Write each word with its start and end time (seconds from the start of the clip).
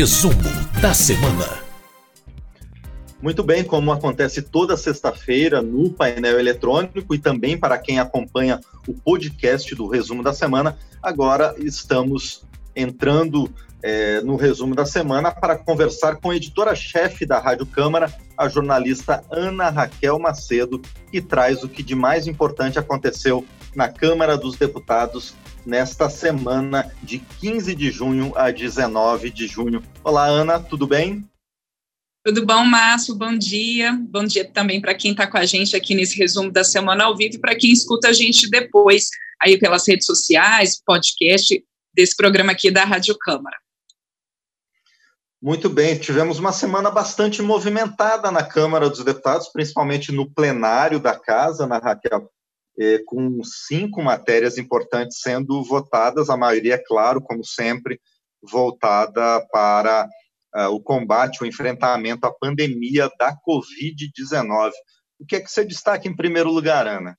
Resumo 0.00 0.32
da 0.80 0.94
semana. 0.94 1.62
Muito 3.20 3.42
bem, 3.42 3.62
como 3.62 3.92
acontece 3.92 4.40
toda 4.40 4.74
sexta-feira 4.74 5.60
no 5.60 5.90
painel 5.90 6.40
eletrônico 6.40 7.14
e 7.14 7.18
também 7.18 7.58
para 7.58 7.76
quem 7.76 7.98
acompanha 7.98 8.62
o 8.88 8.94
podcast 8.94 9.74
do 9.74 9.86
resumo 9.86 10.22
da 10.22 10.32
semana, 10.32 10.78
agora 11.02 11.54
estamos 11.58 12.46
entrando 12.74 13.52
é, 13.82 14.22
no 14.22 14.36
resumo 14.36 14.74
da 14.74 14.86
semana 14.86 15.30
para 15.30 15.54
conversar 15.54 16.16
com 16.16 16.30
a 16.30 16.36
editora-chefe 16.36 17.26
da 17.26 17.38
Rádio 17.38 17.66
Câmara, 17.66 18.10
a 18.38 18.48
jornalista 18.48 19.22
Ana 19.30 19.68
Raquel 19.68 20.18
Macedo, 20.18 20.80
que 21.12 21.20
traz 21.20 21.62
o 21.62 21.68
que 21.68 21.82
de 21.82 21.94
mais 21.94 22.26
importante 22.26 22.78
aconteceu 22.78 23.44
na 23.76 23.86
Câmara 23.86 24.38
dos 24.38 24.56
Deputados 24.56 25.34
nesta 25.64 26.08
semana 26.08 26.90
de 27.02 27.18
15 27.18 27.74
de 27.74 27.90
junho 27.90 28.32
a 28.36 28.50
19 28.50 29.30
de 29.30 29.46
junho. 29.46 29.82
Olá, 30.02 30.26
Ana, 30.26 30.60
tudo 30.60 30.86
bem? 30.86 31.28
Tudo 32.24 32.44
bom, 32.44 32.64
Márcio? 32.64 33.14
Bom 33.14 33.36
dia. 33.36 33.92
Bom 34.10 34.24
dia 34.24 34.50
também 34.50 34.80
para 34.80 34.94
quem 34.94 35.12
está 35.12 35.26
com 35.26 35.38
a 35.38 35.46
gente 35.46 35.74
aqui 35.74 35.94
nesse 35.94 36.18
resumo 36.18 36.50
da 36.50 36.62
semana 36.62 37.04
ao 37.04 37.16
vivo 37.16 37.36
e 37.36 37.40
para 37.40 37.56
quem 37.56 37.72
escuta 37.72 38.08
a 38.08 38.12
gente 38.12 38.50
depois 38.50 39.08
aí 39.42 39.58
pelas 39.58 39.88
redes 39.88 40.04
sociais, 40.04 40.80
podcast 40.84 41.64
desse 41.94 42.14
programa 42.14 42.52
aqui 42.52 42.70
da 42.70 42.84
Rádio 42.84 43.16
Câmara. 43.18 43.56
Muito 45.42 45.70
bem, 45.70 45.98
tivemos 45.98 46.38
uma 46.38 46.52
semana 46.52 46.90
bastante 46.90 47.40
movimentada 47.40 48.30
na 48.30 48.42
Câmara 48.42 48.90
dos 48.90 49.02
Deputados, 49.02 49.48
principalmente 49.48 50.12
no 50.12 50.30
plenário 50.30 51.00
da 51.00 51.18
casa, 51.18 51.66
na 51.66 51.78
Raquel, 51.78 52.30
eh, 52.80 53.02
com 53.04 53.44
cinco 53.44 54.02
matérias 54.02 54.56
importantes 54.56 55.20
sendo 55.20 55.62
votadas, 55.62 56.30
a 56.30 56.36
maioria, 56.36 56.82
claro, 56.82 57.20
como 57.20 57.44
sempre, 57.44 58.00
voltada 58.42 59.46
para 59.52 60.08
uh, 60.54 60.68
o 60.68 60.80
combate, 60.80 61.42
o 61.42 61.46
enfrentamento 61.46 62.26
à 62.26 62.32
pandemia 62.32 63.10
da 63.18 63.36
Covid-19. 63.36 64.72
O 65.18 65.26
que 65.26 65.36
é 65.36 65.40
que 65.40 65.50
você 65.50 65.62
destaca 65.62 66.08
em 66.08 66.16
primeiro 66.16 66.50
lugar, 66.50 66.86
Ana? 66.86 67.18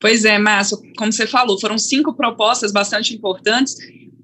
Pois 0.00 0.24
é, 0.24 0.38
Márcio, 0.38 0.78
como 0.96 1.12
você 1.12 1.26
falou, 1.26 1.60
foram 1.60 1.76
cinco 1.76 2.14
propostas 2.14 2.70
bastante 2.70 3.12
importantes, 3.14 3.74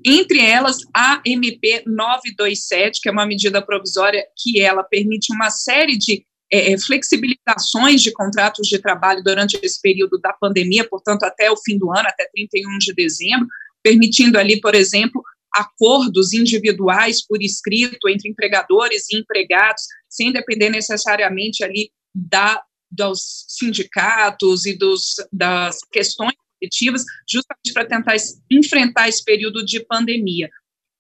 entre 0.07 0.39
elas 0.39 0.79
a 0.95 1.21
MP 1.25 1.83
927, 1.85 3.01
que 3.01 3.09
é 3.09 3.13
uma 3.13 3.27
medida 3.27 3.61
provisória 3.61 4.25
que 4.37 4.61
ela 4.61 4.85
permite 4.85 5.35
uma 5.35 5.51
série 5.51 5.99
de 5.99 6.25
é, 6.53 6.73
é, 6.73 6.79
flexibilizações 6.79 8.03
de 8.03 8.13
contratos 8.13 8.69
de 8.69 8.79
trabalho 8.79 9.23
durante 9.25 9.59
esse 9.63 9.81
período 9.81 10.21
da 10.21 10.35
pandemia, 10.35 10.87
portanto, 10.87 11.23
até 11.23 11.51
o 11.51 11.57
fim 11.57 11.79
do 11.79 11.91
ano, 11.91 12.07
até 12.07 12.29
31 12.35 12.79
de 12.79 12.93
dezembro, 12.93 13.49
permitindo 13.83 14.39
ali, 14.39 14.61
por 14.61 14.75
exemplo, 14.75 15.23
acordos 15.55 16.35
individuais 16.35 17.27
por 17.27 17.43
escrito 17.43 18.09
entre 18.09 18.29
empregadores 18.29 19.09
e 19.11 19.19
empregados, 19.19 19.83
sem 20.09 20.31
depender 20.31 20.69
necessariamente 20.69 21.65
ali 21.65 21.91
da, 22.15 22.63
dos 22.91 23.47
sindicatos 23.49 24.67
e 24.67 24.77
dos, 24.77 25.15
das 25.33 25.79
questões 25.91 26.35
coletivas, 26.59 27.03
justamente 27.29 27.73
para 27.73 27.87
tentar 27.87 28.15
enfrentar 28.51 29.09
esse 29.09 29.25
período 29.25 29.65
de 29.65 29.81
pandemia. 29.81 30.51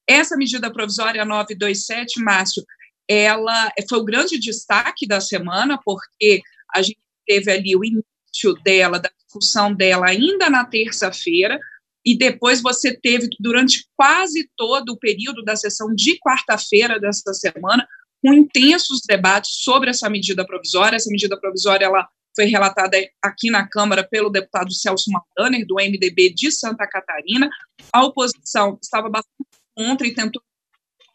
Essa 0.08 0.36
medida 0.36 0.72
provisória 0.72 1.24
927, 1.24 2.20
Márcio, 2.22 2.64
ela 3.08 3.70
foi 3.88 3.98
o 3.98 4.04
grande 4.04 4.38
destaque 4.38 5.06
da 5.06 5.20
semana, 5.20 5.78
porque 5.84 6.42
a 6.74 6.82
gente 6.82 6.98
teve 7.26 7.50
ali 7.50 7.76
o 7.76 7.84
início 7.84 8.54
dela, 8.64 8.98
da 8.98 9.10
discussão 9.16 9.74
dela 9.74 10.08
ainda 10.08 10.48
na 10.48 10.64
terça-feira, 10.64 11.58
e 12.04 12.16
depois 12.16 12.60
você 12.60 12.96
teve, 12.96 13.28
durante 13.38 13.86
quase 13.96 14.50
todo 14.56 14.90
o 14.90 14.98
período 14.98 15.42
da 15.44 15.54
sessão 15.54 15.94
de 15.94 16.18
quarta-feira 16.18 16.98
desta 16.98 17.32
semana, 17.32 17.86
com 18.20 18.32
intensos 18.32 19.00
debates 19.06 19.62
sobre 19.62 19.90
essa 19.90 20.08
medida 20.08 20.46
provisória. 20.46 20.96
Essa 20.96 21.10
medida 21.10 21.38
provisória 21.38 21.86
ela 21.86 22.08
foi 22.34 22.46
relatada 22.46 22.96
aqui 23.20 23.50
na 23.50 23.68
Câmara 23.68 24.06
pelo 24.08 24.30
deputado 24.30 24.72
Celso 24.72 25.10
Maldaner, 25.10 25.66
do 25.66 25.74
MDB 25.74 26.32
de 26.32 26.50
Santa 26.50 26.86
Catarina. 26.86 27.48
A 27.92 28.04
oposição 28.04 28.78
estava 28.82 29.08
bastante 29.08 29.48
contra 29.76 30.06
e 30.06 30.14
tentou 30.14 30.42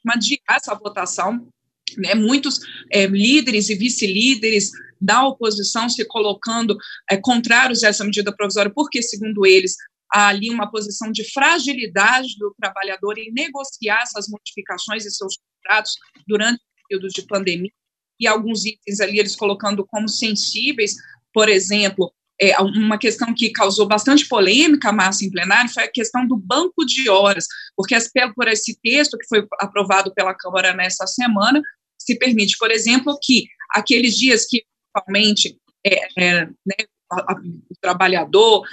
adiar 0.08 0.58
essa 0.58 0.74
votação. 0.76 1.48
Né? 1.96 2.16
Muitos 2.16 2.60
é, 2.92 3.06
líderes 3.06 3.70
e 3.70 3.76
vice-líderes 3.76 4.72
da 5.00 5.26
oposição 5.26 5.88
se 5.90 6.04
colocando 6.06 6.78
é, 7.10 7.18
contrários 7.18 7.84
a 7.84 7.90
essa 7.90 8.04
medida 8.04 8.36
provisória, 8.36 8.72
porque, 8.74 9.02
segundo 9.02 9.46
eles, 9.46 9.76
há 10.12 10.28
ali 10.28 10.50
uma 10.50 10.70
posição 10.70 11.12
de 11.12 11.24
fragilidade 11.32 12.36
do 12.38 12.54
trabalhador 12.60 13.18
em 13.18 13.32
negociar 13.32 14.02
essas 14.02 14.28
modificações 14.28 15.06
e 15.06 15.12
seus 15.12 15.38
contratos 15.38 15.94
durante 16.28 16.56
o 16.56 16.88
período 16.88 17.08
de 17.10 17.22
pandemia, 17.24 17.72
e 18.20 18.26
alguns 18.26 18.66
itens 18.66 19.00
ali 19.00 19.20
eles 19.20 19.36
colocando 19.36 19.86
como 19.86 20.10
sensíveis, 20.10 20.96
por 21.34 21.50
exemplo, 21.50 22.12
é, 22.40 22.60
uma 22.62 22.98
questão 22.98 23.34
que 23.34 23.52
causou 23.52 23.88
bastante 23.88 24.28
polêmica, 24.28 24.92
massa 24.92 25.26
em 25.26 25.32
plenário, 25.32 25.72
foi 25.72 25.84
a 25.84 25.92
questão 25.92 26.28
do 26.28 26.38
banco 26.38 26.86
de 26.86 27.10
horas, 27.10 27.48
porque 27.76 27.96
por 28.36 28.48
esse 28.48 28.80
texto 28.82 29.18
que 29.18 29.28
foi 29.28 29.46
aprovado 29.60 30.14
pela 30.14 30.36
Câmara 30.36 30.74
nessa 30.74 31.08
semana, 31.08 31.62
se 31.98 32.18
permite, 32.18 32.58
por 32.58 32.72
exemplo, 32.72 33.18
que 33.22 33.48
aqueles 33.72 34.16
dias 34.16 34.46
que, 34.46 34.64
principalmente, 34.94 35.60
é, 35.86 36.24
é, 36.24 36.46
né, 36.46 36.76
o 37.12 37.76
trabalhador 37.82 38.64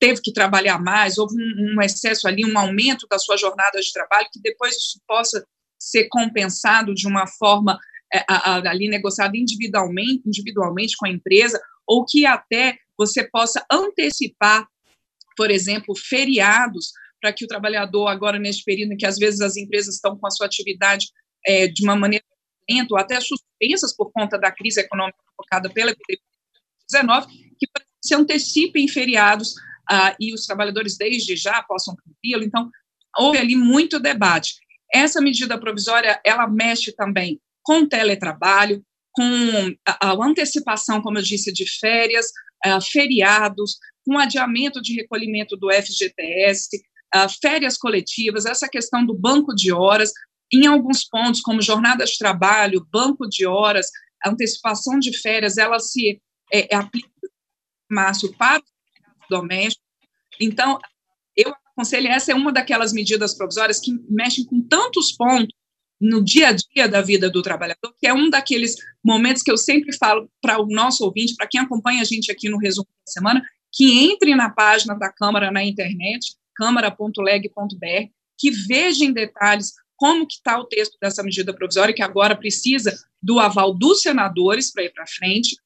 teve 0.00 0.20
que 0.20 0.32
trabalhar 0.32 0.78
mais, 0.78 1.16
houve 1.16 1.36
um, 1.36 1.76
um, 1.76 1.82
excesso 1.82 2.26
ali, 2.26 2.44
um 2.44 2.58
aumento 2.58 3.06
da 3.08 3.18
sua 3.18 3.36
jornada 3.36 3.80
de 3.80 3.92
trabalho, 3.92 4.28
que 4.32 4.40
depois 4.40 4.74
isso 4.76 5.00
possa 5.06 5.46
ser 5.78 6.08
compensado 6.08 6.94
de 6.94 7.06
uma 7.06 7.26
forma 7.26 7.78
é, 8.12 8.24
a, 8.28 8.54
a, 8.54 8.70
ali 8.70 8.88
negociada 8.88 9.36
individualmente, 9.36 10.22
individualmente 10.26 10.96
com 10.96 11.06
a 11.06 11.10
empresa, 11.10 11.60
ou 11.86 12.04
que 12.04 12.26
até 12.26 12.78
você 12.98 13.28
possa 13.30 13.64
antecipar, 13.70 14.66
por 15.36 15.50
exemplo, 15.50 15.94
feriados, 15.96 16.92
para 17.20 17.32
que 17.32 17.44
o 17.44 17.48
trabalhador, 17.48 18.08
agora 18.08 18.38
neste 18.38 18.64
período 18.64 18.92
em 18.92 18.96
que 18.96 19.06
às 19.06 19.16
vezes 19.16 19.40
as 19.40 19.56
empresas 19.56 19.94
estão 19.94 20.16
com 20.16 20.26
a 20.26 20.30
sua 20.30 20.46
atividade 20.46 21.06
é, 21.46 21.66
de 21.66 21.82
uma 21.84 21.96
maneira 21.96 22.24
ou 22.90 22.98
até 22.98 23.20
suspensas 23.20 23.94
por 23.94 24.10
conta 24.10 24.38
da 24.38 24.50
crise 24.50 24.80
econômica 24.80 25.18
provocada 25.36 25.68
pela 25.70 25.90
epidemia 25.90 26.22
19, 26.90 27.26
que 27.58 27.66
se 28.02 28.14
antecipem 28.14 28.88
feriados 28.88 29.54
ah, 29.88 30.14
e 30.18 30.32
os 30.32 30.46
trabalhadores 30.46 30.96
desde 30.96 31.36
já 31.36 31.62
possam 31.62 31.94
cumpri-lo. 31.96 32.42
Então, 32.42 32.70
houve 33.18 33.38
ali 33.38 33.56
muito 33.56 34.00
debate. 34.00 34.54
Essa 34.92 35.20
medida 35.20 35.58
provisória, 35.58 36.20
ela 36.24 36.46
mexe 36.46 36.92
também 36.92 37.40
com 37.62 37.86
teletrabalho, 37.86 38.84
com 39.14 39.74
a, 39.86 40.10
a 40.10 40.26
antecipação, 40.26 41.00
como 41.00 41.18
eu 41.18 41.22
disse, 41.22 41.52
de 41.52 41.64
férias, 41.78 42.26
ah, 42.64 42.80
feriados, 42.80 43.78
com 44.04 44.18
adiamento 44.18 44.82
de 44.82 44.94
recolhimento 44.94 45.56
do 45.56 45.70
FGTS, 45.70 46.82
ah, 47.14 47.28
férias 47.28 47.78
coletivas, 47.78 48.44
essa 48.44 48.68
questão 48.68 49.06
do 49.06 49.14
banco 49.14 49.54
de 49.54 49.72
horas, 49.72 50.12
em 50.52 50.66
alguns 50.66 51.04
pontos, 51.04 51.40
como 51.40 51.62
jornadas 51.62 52.10
de 52.10 52.18
trabalho, 52.18 52.86
banco 52.90 53.28
de 53.28 53.46
horas, 53.46 53.88
antecipação 54.26 54.98
de 54.98 55.16
férias, 55.16 55.56
ela 55.58 55.78
se 55.78 56.20
é, 56.52 56.74
é 56.74 56.76
aplica, 56.76 57.08
Márcio, 57.90 58.36
para 58.36 58.62
os 58.62 59.28
domésticos. 59.30 59.84
Então, 60.40 60.78
eu 61.36 61.54
aconselho, 61.72 62.08
essa 62.08 62.32
é 62.32 62.34
uma 62.34 62.52
daquelas 62.52 62.92
medidas 62.92 63.34
provisórias 63.34 63.80
que 63.80 63.92
mexem 64.08 64.44
com 64.44 64.60
tantos 64.62 65.12
pontos 65.12 65.54
no 66.04 66.22
dia 66.22 66.48
a 66.48 66.52
dia 66.52 66.86
da 66.86 67.00
vida 67.00 67.30
do 67.30 67.40
trabalhador, 67.40 67.94
que 67.98 68.06
é 68.06 68.12
um 68.12 68.28
daqueles 68.28 68.76
momentos 69.02 69.42
que 69.42 69.50
eu 69.50 69.56
sempre 69.56 69.96
falo 69.96 70.30
para 70.40 70.60
o 70.60 70.66
nosso 70.66 71.02
ouvinte, 71.02 71.34
para 71.34 71.46
quem 71.46 71.60
acompanha 71.60 72.02
a 72.02 72.04
gente 72.04 72.30
aqui 72.30 72.48
no 72.48 72.58
resumo 72.58 72.86
da 73.06 73.10
semana, 73.10 73.42
que 73.72 74.04
entre 74.04 74.34
na 74.34 74.50
página 74.50 74.94
da 74.94 75.10
Câmara 75.10 75.50
na 75.50 75.64
internet, 75.64 76.36
câmara.leg.br, 76.54 78.10
que 78.38 78.50
veja 78.50 79.04
em 79.04 79.12
detalhes 79.12 79.72
como 79.96 80.26
que 80.26 80.34
está 80.34 80.58
o 80.58 80.66
texto 80.66 80.98
dessa 81.00 81.22
medida 81.22 81.54
provisória, 81.54 81.94
que 81.94 82.02
agora 82.02 82.36
precisa 82.36 82.94
do 83.22 83.40
aval 83.40 83.72
dos 83.72 84.02
senadores 84.02 84.70
para 84.70 84.84
ir 84.84 84.92
para 84.92 85.06
frente, 85.06 85.56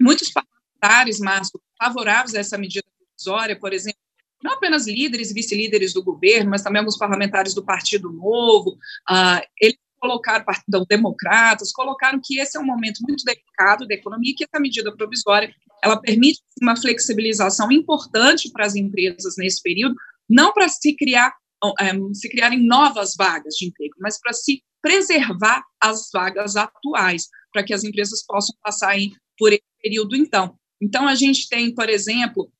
muitos 0.00 0.30
parlamentares, 0.30 1.18
Márcio, 1.18 1.60
favoráveis 1.76 2.34
a 2.36 2.38
essa 2.38 2.56
medida 2.56 2.86
provisória, 2.96 3.58
por 3.58 3.72
exemplo, 3.72 4.03
não 4.44 4.52
apenas 4.52 4.86
líderes 4.86 5.30
e 5.30 5.34
vice-líderes 5.34 5.94
do 5.94 6.04
governo, 6.04 6.50
mas 6.50 6.62
também 6.62 6.80
alguns 6.80 6.98
parlamentares 6.98 7.54
do 7.54 7.64
Partido 7.64 8.12
Novo, 8.12 8.72
uh, 9.10 9.42
eles 9.58 9.78
colocaram, 9.98 10.44
partido 10.44 10.84
democratas, 10.86 11.72
colocaram 11.72 12.20
que 12.22 12.38
esse 12.38 12.58
é 12.58 12.60
um 12.60 12.66
momento 12.66 13.00
muito 13.08 13.24
delicado 13.24 13.88
da 13.88 13.94
economia 13.94 14.34
que 14.36 14.44
essa 14.44 14.60
medida 14.60 14.94
provisória, 14.94 15.50
ela 15.82 15.98
permite 15.98 16.42
uma 16.60 16.76
flexibilização 16.76 17.72
importante 17.72 18.50
para 18.52 18.66
as 18.66 18.74
empresas 18.74 19.34
nesse 19.38 19.62
período, 19.62 19.94
não 20.28 20.52
para 20.52 20.68
se 20.68 20.94
criar 20.94 21.34
um, 21.64 22.12
se 22.12 22.28
criarem 22.28 22.62
novas 22.62 23.14
vagas 23.16 23.54
de 23.54 23.66
emprego, 23.66 23.94
mas 23.98 24.20
para 24.20 24.34
se 24.34 24.62
preservar 24.82 25.64
as 25.80 26.10
vagas 26.12 26.56
atuais, 26.56 27.28
para 27.50 27.64
que 27.64 27.72
as 27.72 27.82
empresas 27.82 28.22
possam 28.26 28.54
passar 28.62 28.94
por 29.38 29.50
esse 29.50 29.62
período, 29.82 30.14
então. 30.14 30.54
Então, 30.82 31.08
a 31.08 31.14
gente 31.14 31.48
tem, 31.48 31.74
por 31.74 31.88
exemplo, 31.88 32.52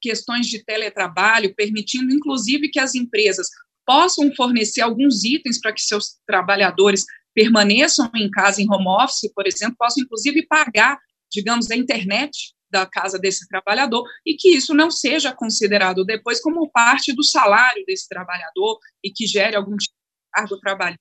questões 0.00 0.46
de 0.46 0.64
teletrabalho, 0.64 1.54
permitindo, 1.54 2.12
inclusive, 2.12 2.70
que 2.70 2.78
as 2.78 2.94
empresas 2.94 3.48
possam 3.84 4.32
fornecer 4.34 4.80
alguns 4.80 5.24
itens 5.24 5.60
para 5.60 5.72
que 5.72 5.82
seus 5.82 6.18
trabalhadores 6.26 7.04
permaneçam 7.34 8.10
em 8.14 8.30
casa, 8.30 8.62
em 8.62 8.70
home 8.70 8.88
office, 8.88 9.32
por 9.34 9.46
exemplo, 9.46 9.76
possam 9.78 10.04
inclusive 10.04 10.46
pagar, 10.46 10.98
digamos, 11.32 11.70
a 11.70 11.76
internet 11.76 12.54
da 12.70 12.86
casa 12.86 13.18
desse 13.18 13.48
trabalhador 13.48 14.04
e 14.24 14.36
que 14.36 14.50
isso 14.50 14.72
não 14.74 14.90
seja 14.90 15.34
considerado 15.34 16.04
depois 16.04 16.40
como 16.40 16.70
parte 16.70 17.12
do 17.12 17.24
salário 17.24 17.84
desse 17.84 18.08
trabalhador 18.08 18.78
e 19.02 19.10
que 19.10 19.26
gere 19.26 19.56
algum 19.56 19.76
tipo 19.76 19.94
de 19.94 20.30
cargo 20.32 20.60
trabalho. 20.60 20.98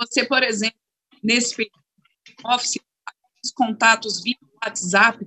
Você, 0.00 0.24
por 0.24 0.42
exemplo, 0.42 0.78
nesse 1.22 1.68
office, 2.44 2.78
os 3.44 3.50
contatos 3.50 4.22
via 4.22 4.36
WhatsApp 4.64 5.18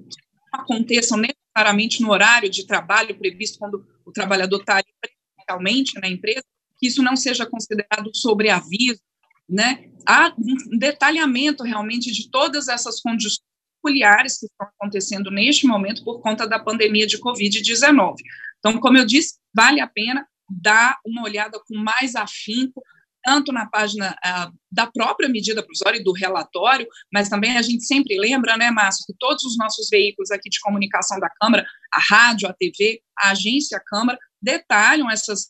aconteçam 0.54 1.18
necessariamente 1.60 2.02
no 2.02 2.12
horário 2.12 2.50
de 2.50 2.66
trabalho 2.66 3.18
previsto 3.18 3.60
quando 3.60 3.86
o 4.06 4.12
trabalhador 4.12 4.62
está 4.62 4.82
presencialmente 5.02 6.00
na 6.00 6.08
empresa, 6.08 6.44
que 6.78 6.88
isso 6.88 7.04
não 7.04 7.16
seja 7.16 7.46
considerado 7.46 8.10
sobreaviso, 8.14 9.02
né? 9.48 9.90
Há 10.06 10.34
um 10.38 10.78
detalhamento 10.78 11.64
realmente 11.64 12.12
de 12.12 12.30
todas 12.30 12.68
essas 12.68 13.02
condições 13.02 13.42
peculiares 13.82 14.40
que 14.40 14.46
estão 14.46 14.68
acontecendo 14.68 15.32
neste 15.32 15.66
momento 15.66 16.04
por 16.04 16.22
conta 16.22 16.48
da 16.48 16.60
pandemia 16.60 17.08
de 17.08 17.18
Covid-19. 17.18 18.16
Então, 18.60 18.80
como 18.80 18.98
eu 18.98 19.06
disse, 19.06 19.38
vale 19.54 19.82
a 19.82 19.88
pena 19.88 20.28
dar 20.50 20.98
uma 21.06 21.24
olhada 21.24 21.60
com 21.68 21.78
mais 21.78 22.16
afinco, 22.16 22.82
tanto 23.24 23.52
na 23.52 23.66
página 23.68 24.16
uh, 24.26 24.54
da 24.72 24.88
própria 24.88 25.30
medida 25.30 25.64
provisória 25.64 26.00
e 26.00 26.04
do 26.04 26.12
relatório, 26.12 26.88
mas 27.12 27.30
também 27.30 27.58
a 27.58 27.62
gente 27.62 27.84
sempre 27.84 28.18
lembra, 28.18 28.58
né, 28.58 28.72
Márcio, 28.72 29.06
que 29.06 29.14
todos 29.18 29.44
os 29.44 29.58
nossos 29.58 29.90
veículos 29.90 30.32
aqui 30.32 30.50
de 30.50 30.60
comunicação 30.60 31.20
da 31.20 31.30
Câmara, 31.42 31.66
a 31.94 32.00
rádio, 32.00 32.48
a 32.48 32.54
TV, 32.54 33.02
a 33.18 33.32
agência 33.32 33.82
Câmara, 33.86 34.18
detalham 34.42 35.10
essas 35.10 35.50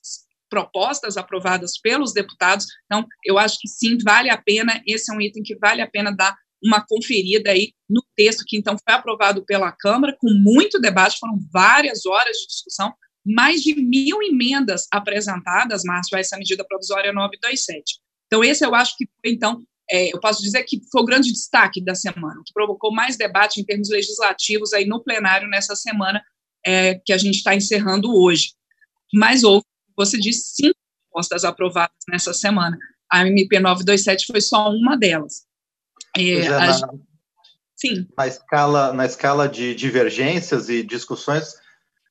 propostas 0.50 1.16
aprovadas 1.16 1.80
pelos 1.80 2.12
deputados. 2.12 2.66
Então, 2.86 3.06
eu 3.24 3.38
acho 3.38 3.60
que 3.60 3.68
sim, 3.68 3.98
vale 4.04 4.30
a 4.30 4.38
pena, 4.38 4.81
esse 4.88 5.12
é 5.12 5.16
um 5.16 5.21
item 5.21 5.44
que 5.44 5.56
vale 5.57 5.81
a 5.81 5.88
pena 5.88 6.12
dar 6.12 6.36
uma 6.62 6.86
conferida 6.86 7.51
aí 7.51 7.74
no 7.89 8.04
texto 8.16 8.44
que 8.45 8.57
então 8.57 8.75
foi 8.77 8.94
aprovado 8.94 9.45
pela 9.45 9.71
Câmara, 9.71 10.16
com 10.19 10.30
muito 10.30 10.80
debate, 10.80 11.18
foram 11.19 11.39
várias 11.51 12.06
horas 12.06 12.36
de 12.38 12.48
discussão, 12.48 12.94
mais 13.30 13.62
de 13.62 13.76
mil 13.76 14.22
emendas 14.24 14.88
apresentadas, 14.92 15.84
Márcio, 15.84 16.18
a 16.18 16.20
essa 16.20 16.38
medida 16.38 16.66
provisória 16.66 17.14
927. 17.14 18.00
Então, 18.26 18.44
esse 18.44 18.66
eu 18.66 18.74
acho 18.74 18.96
que 18.98 19.06
foi, 19.06 19.31
então, 19.34 19.62
é, 19.90 20.14
eu 20.14 20.20
posso 20.20 20.42
dizer 20.42 20.64
que 20.64 20.81
foi 20.92 21.02
o 21.02 21.06
grande 21.06 21.31
destaque 21.31 21.84
da 21.84 21.96
semana, 21.96 22.42
que 22.46 22.54
provocou 22.54 22.92
mais 22.92 23.18
debate 23.18 23.60
em 23.60 23.64
termos 23.64 23.90
legislativos 23.90 24.74
aí 24.74 24.86
no 24.86 25.04
plenário 25.04 25.48
nessa 25.48 25.76
semana 25.76 26.24
é, 26.66 26.96
que 27.06 27.14
a 27.14 27.18
gente 27.18 27.36
está 27.36 27.56
encerrando 27.56 28.14
hoje. 28.16 28.54
Mas 29.14 29.44
houve, 29.44 29.66
você 29.96 30.18
disse, 30.18 30.56
cinco 30.56 30.76
propostas 31.10 31.44
aprovadas 31.44 31.96
nessa 32.08 32.34
semana. 32.34 32.78
A 33.12 33.28
MP 33.28 33.60
927 33.60 34.28
foi 34.28 34.42
só 34.42 34.70
uma 34.70 34.96
delas. 34.96 35.44
É, 36.16 36.48
na, 36.50 36.80
Sim. 37.76 38.08
Na 38.18 38.28
escala, 38.28 38.94
na 38.94 39.06
escala 39.06 39.48
de 39.48 39.74
divergências 39.74 40.70
e 40.70 40.84
discussões, 40.84 41.56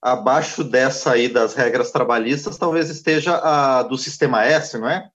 abaixo 0.03 0.62
dessa 0.62 1.12
aí 1.12 1.29
das 1.29 1.55
regras 1.55 1.91
trabalhistas, 1.91 2.56
talvez 2.56 2.89
esteja 2.89 3.37
a 3.37 3.83
do 3.83 3.97
sistema 3.97 4.45
S, 4.45 4.79
não 4.79 4.89
é? 4.89 5.09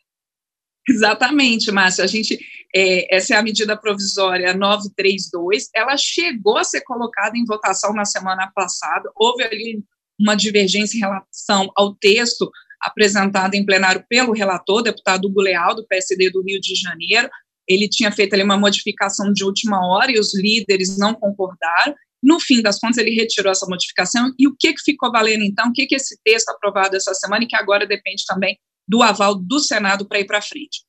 Exatamente, 0.87 1.71
Márcia. 1.71 2.03
A 2.03 2.07
gente, 2.07 2.37
é, 2.75 3.15
essa 3.15 3.33
é 3.33 3.37
a 3.37 3.43
medida 3.43 3.77
provisória 3.77 4.53
932. 4.53 5.69
Ela 5.73 5.95
chegou 5.95 6.57
a 6.57 6.63
ser 6.63 6.81
colocada 6.81 7.37
em 7.37 7.45
votação 7.45 7.93
na 7.93 8.03
semana 8.03 8.51
passada. 8.53 9.09
Houve 9.15 9.43
ali 9.43 9.83
uma 10.19 10.35
divergência 10.35 10.97
em 10.97 10.99
relação 10.99 11.71
ao 11.75 11.95
texto 11.95 12.51
apresentado 12.81 13.55
em 13.55 13.65
plenário 13.65 14.03
pelo 14.09 14.33
relator, 14.33 14.81
deputado 14.81 15.25
Hugo 15.25 15.39
Leal, 15.39 15.73
do 15.73 15.87
PSD 15.87 16.29
do 16.29 16.43
Rio 16.43 16.59
de 16.59 16.75
Janeiro 16.75 17.29
ele 17.67 17.87
tinha 17.87 18.11
feito 18.11 18.33
ali 18.33 18.43
uma 18.43 18.57
modificação 18.57 19.31
de 19.31 19.43
última 19.43 19.85
hora 19.87 20.11
e 20.11 20.19
os 20.19 20.35
líderes 20.35 20.97
não 20.97 21.13
concordaram. 21.13 21.95
No 22.23 22.39
fim 22.39 22.61
das 22.61 22.79
contas, 22.79 22.97
ele 22.97 23.11
retirou 23.11 23.51
essa 23.51 23.65
modificação. 23.67 24.31
E 24.39 24.47
o 24.47 24.55
que, 24.57 24.73
que 24.73 24.81
ficou 24.81 25.11
valendo, 25.11 25.43
então? 25.43 25.69
O 25.69 25.73
que, 25.73 25.85
que 25.85 25.95
esse 25.95 26.17
texto 26.23 26.49
aprovado 26.49 26.95
essa 26.95 27.13
semana 27.13 27.43
e 27.43 27.47
que 27.47 27.55
agora 27.55 27.85
depende 27.85 28.23
também 28.25 28.57
do 28.87 29.03
aval 29.03 29.35
do 29.35 29.59
Senado 29.59 30.07
para 30.07 30.19
ir 30.19 30.25
para 30.25 30.41
frente? 30.41 30.83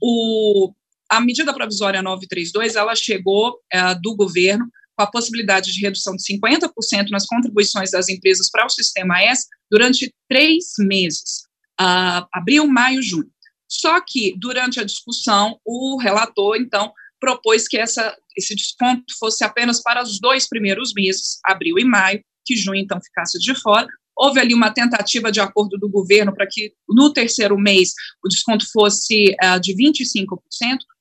O, 0.00 0.72
a 1.10 1.20
medida 1.20 1.54
provisória 1.54 2.02
932, 2.02 2.76
ela 2.76 2.94
chegou 2.94 3.58
é, 3.72 3.94
do 3.94 4.14
governo 4.14 4.66
com 4.96 5.02
a 5.02 5.10
possibilidade 5.10 5.72
de 5.72 5.80
redução 5.80 6.14
de 6.14 6.22
50% 6.22 7.08
nas 7.10 7.26
contribuições 7.26 7.90
das 7.90 8.08
empresas 8.08 8.50
para 8.50 8.66
o 8.66 8.70
Sistema 8.70 9.20
S 9.22 9.46
durante 9.70 10.12
três 10.28 10.66
meses, 10.78 11.44
uh, 11.80 12.26
abril, 12.32 12.66
maio, 12.66 13.02
junho. 13.02 13.28
Só 13.68 14.00
que, 14.00 14.36
durante 14.38 14.78
a 14.78 14.84
discussão, 14.84 15.58
o 15.64 15.98
relator, 15.98 16.56
então, 16.56 16.92
propôs 17.24 17.66
que 17.66 17.78
essa, 17.78 18.14
esse 18.36 18.54
desconto 18.54 19.02
fosse 19.18 19.42
apenas 19.42 19.82
para 19.82 20.02
os 20.02 20.20
dois 20.20 20.46
primeiros 20.46 20.92
meses, 20.94 21.38
abril 21.42 21.78
e 21.78 21.84
maio, 21.84 22.22
que 22.44 22.54
junho, 22.54 22.78
então, 22.78 23.00
ficasse 23.00 23.38
de 23.38 23.54
fora. 23.54 23.88
Houve 24.14 24.40
ali 24.40 24.52
uma 24.52 24.70
tentativa 24.70 25.32
de 25.32 25.40
acordo 25.40 25.78
do 25.78 25.88
governo 25.88 26.34
para 26.34 26.46
que, 26.46 26.74
no 26.86 27.10
terceiro 27.10 27.58
mês, 27.58 27.94
o 28.22 28.28
desconto 28.28 28.70
fosse 28.70 29.34
uh, 29.42 29.58
de 29.58 29.74
25%, 29.74 30.36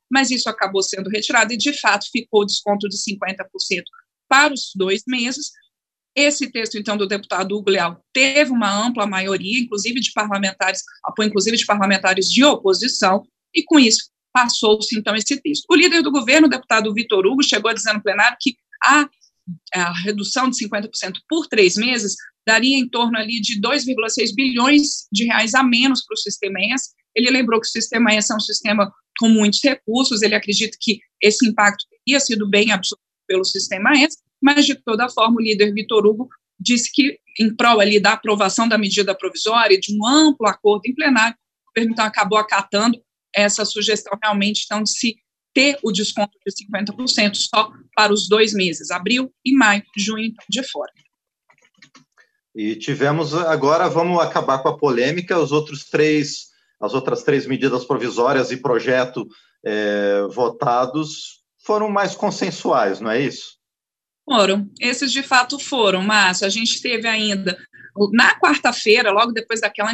mas 0.09 0.31
isso 0.31 0.47
acabou 0.47 0.81
sendo 0.81 1.09
retirado 1.09 1.51
e, 1.51 1.57
de 1.57 1.73
fato, 1.73 2.07
ficou 2.09 2.43
o 2.43 2.45
desconto 2.45 2.87
de 2.87 2.95
50% 2.95 3.83
para 4.29 4.53
os 4.53 4.71
dois 4.73 5.03
meses, 5.05 5.51
esse 6.15 6.51
texto, 6.51 6.77
então, 6.77 6.95
do 6.95 7.07
deputado 7.07 7.55
Hugo 7.55 7.71
Leal 7.71 7.99
teve 8.13 8.51
uma 8.51 8.71
ampla 8.71 9.05
maioria, 9.05 9.59
inclusive 9.59 9.99
de 9.99 10.11
parlamentares, 10.13 10.83
apoio 11.03 11.27
inclusive 11.27 11.57
de 11.57 11.65
parlamentares 11.65 12.29
de 12.29 12.43
oposição, 12.43 13.23
e 13.53 13.63
com 13.63 13.79
isso 13.79 14.12
passou-se, 14.33 14.97
então, 14.97 15.15
esse 15.15 15.39
texto. 15.41 15.65
O 15.69 15.75
líder 15.75 16.01
do 16.01 16.11
governo, 16.11 16.47
o 16.47 16.49
deputado 16.49 16.93
Vitor 16.93 17.25
Hugo, 17.25 17.43
chegou 17.43 17.69
a 17.69 17.73
dizer 17.73 17.93
no 17.93 18.01
plenário 18.01 18.35
que 18.41 18.55
a, 18.83 19.07
a 19.75 19.93
redução 19.99 20.49
de 20.49 20.57
50% 20.57 20.89
por 21.29 21.47
três 21.47 21.75
meses 21.75 22.15
daria 22.45 22.77
em 22.77 22.89
torno 22.89 23.17
ali 23.17 23.39
de 23.39 23.61
2,6 23.61 24.35
bilhões 24.35 25.07
de 25.11 25.25
reais 25.25 25.53
a 25.53 25.63
menos 25.63 26.03
para 26.03 26.15
o 26.15 26.17
sistema 26.17 26.59
ES. 26.59 26.89
Ele 27.15 27.29
lembrou 27.29 27.61
que 27.61 27.67
o 27.67 27.71
sistema 27.71 28.13
ES 28.13 28.29
é 28.31 28.35
um 28.35 28.39
sistema 28.39 28.91
com 29.19 29.29
muitos 29.29 29.59
recursos, 29.63 30.23
ele 30.23 30.33
acredita 30.33 30.75
que 30.81 30.99
esse 31.21 31.47
impacto 31.47 31.85
teria 32.05 32.19
sido 32.19 32.49
bem 32.49 32.71
absorvido 32.71 33.03
pelo 33.27 33.45
sistema 33.45 33.93
ES, 33.93 34.17
mas 34.41 34.65
de 34.65 34.75
toda 34.75 35.07
forma 35.07 35.37
o 35.37 35.41
líder 35.41 35.71
Vitor 35.71 36.05
Hugo 36.05 36.27
disse 36.59 36.91
que 36.91 37.19
em 37.39 37.55
prol 37.55 37.79
ali 37.79 37.99
da 37.99 38.13
aprovação 38.13 38.67
da 38.67 38.77
medida 38.77 39.15
provisória 39.15 39.79
de 39.79 39.95
um 39.95 40.05
amplo 40.05 40.47
acordo 40.47 40.81
em 40.85 40.95
plenário, 40.95 41.35
o 41.35 41.71
governo 41.71 41.93
então 41.93 42.05
acabou 42.05 42.37
acatando 42.37 42.99
essa 43.35 43.65
sugestão 43.65 44.17
realmente 44.21 44.63
então 44.65 44.83
de 44.83 44.89
se 44.89 45.15
ter 45.53 45.77
o 45.83 45.91
desconto 45.91 46.37
de 46.45 46.65
50% 46.65 47.35
só 47.35 47.71
para 47.95 48.11
os 48.11 48.27
dois 48.27 48.53
meses, 48.53 48.89
abril 48.89 49.31
e 49.45 49.53
maio, 49.53 49.83
junho 49.95 50.25
então, 50.25 50.45
de 50.49 50.63
fora. 50.63 50.91
E 52.55 52.75
tivemos 52.75 53.33
agora, 53.33 53.89
vamos 53.89 54.19
acabar 54.21 54.59
com 54.59 54.69
a 54.69 54.77
polêmica, 54.77 55.39
os 55.39 55.51
outros 55.51 55.85
três, 55.85 56.47
as 56.81 56.93
outras 56.93 57.23
três 57.23 57.45
medidas 57.47 57.85
provisórias 57.85 58.51
e 58.51 58.57
projeto 58.57 59.27
é, 59.65 60.21
votados 60.29 61.43
foram 61.65 61.89
mais 61.89 62.15
consensuais, 62.15 62.99
não 62.99 63.09
é 63.09 63.21
isso? 63.21 63.57
Foram, 64.25 64.69
esses 64.79 65.11
de 65.11 65.23
fato 65.23 65.59
foram, 65.59 66.01
Márcio. 66.01 66.45
A 66.45 66.49
gente 66.49 66.81
teve 66.81 67.07
ainda, 67.07 67.57
na 68.11 68.39
quarta-feira, 68.39 69.11
logo 69.11 69.31
depois 69.31 69.61
daquela 69.61 69.93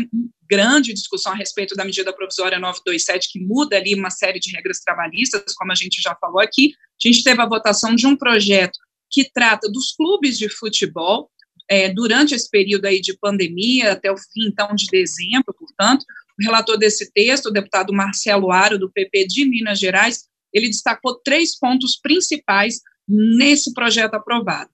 grande 0.49 0.93
discussão 0.93 1.33
a 1.33 1.35
respeito 1.35 1.75
da 1.75 1.85
medida 1.85 2.13
provisória 2.13 2.59
927, 2.59 3.29
que 3.31 3.39
muda 3.39 3.77
ali 3.77 3.93
uma 3.93 4.09
série 4.09 4.39
de 4.39 4.51
regras 4.51 4.79
trabalhistas, 4.79 5.53
como 5.53 5.71
a 5.71 5.75
gente 5.75 6.01
já 6.01 6.15
falou 6.15 6.39
aqui, 6.39 6.73
a 6.73 7.07
gente 7.07 7.23
teve 7.23 7.41
a 7.41 7.45
votação 7.45 7.93
de 7.93 8.07
um 8.07 8.15
projeto 8.15 8.79
que 9.11 9.29
trata 9.31 9.69
dos 9.69 9.93
clubes 9.93 10.37
de 10.37 10.49
futebol, 10.49 11.29
é, 11.69 11.89
durante 11.93 12.33
esse 12.33 12.49
período 12.49 12.85
aí 12.85 12.99
de 12.99 13.15
pandemia, 13.17 13.91
até 13.91 14.11
o 14.11 14.17
fim, 14.17 14.47
então, 14.47 14.73
de 14.73 14.87
dezembro, 14.87 15.53
portanto, 15.57 16.03
o 16.39 16.43
relator 16.43 16.77
desse 16.77 17.11
texto, 17.11 17.47
o 17.47 17.51
deputado 17.51 17.93
Marcelo 17.93 18.51
Aro, 18.51 18.79
do 18.79 18.91
PP 18.91 19.27
de 19.27 19.45
Minas 19.45 19.77
Gerais, 19.77 20.23
ele 20.51 20.67
destacou 20.67 21.19
três 21.23 21.57
pontos 21.57 21.99
principais 22.01 22.79
nesse 23.07 23.73
projeto 23.73 24.15
aprovado. 24.15 24.71